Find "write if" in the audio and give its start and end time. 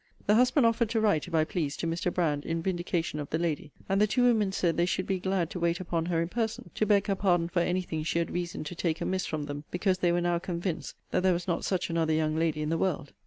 0.99-1.35